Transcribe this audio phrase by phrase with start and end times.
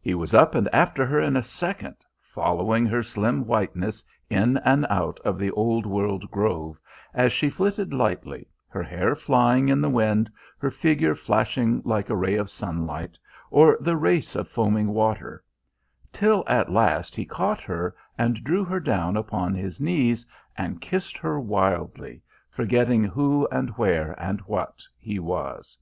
[0.00, 4.84] He was up and after her in a second, following her slim whiteness in and
[4.90, 6.80] out of the old world grove,
[7.14, 10.28] as she flitted lightly, her hair flying in the wind,
[10.58, 13.16] her figure flashing like a ray of sunlight
[13.48, 15.44] or the race of foaming water
[16.12, 20.26] till at last he caught her and drew her down upon his knees,
[20.58, 25.78] and kissed her wildly, forgetting who and where and what he was.